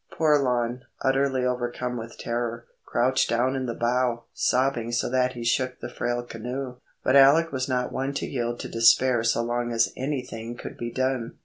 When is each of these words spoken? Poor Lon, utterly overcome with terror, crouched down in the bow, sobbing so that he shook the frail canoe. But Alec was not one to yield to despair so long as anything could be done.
Poor 0.11 0.39
Lon, 0.41 0.81
utterly 1.03 1.45
overcome 1.45 1.95
with 1.95 2.17
terror, 2.17 2.65
crouched 2.87 3.29
down 3.29 3.55
in 3.55 3.67
the 3.67 3.75
bow, 3.75 4.23
sobbing 4.33 4.91
so 4.91 5.07
that 5.07 5.33
he 5.33 5.43
shook 5.43 5.79
the 5.79 5.89
frail 5.89 6.23
canoe. 6.23 6.77
But 7.03 7.15
Alec 7.15 7.51
was 7.51 7.69
not 7.69 7.91
one 7.91 8.15
to 8.15 8.25
yield 8.27 8.59
to 8.61 8.67
despair 8.67 9.23
so 9.23 9.43
long 9.43 9.71
as 9.71 9.93
anything 9.95 10.57
could 10.57 10.75
be 10.75 10.89
done. 10.91 11.37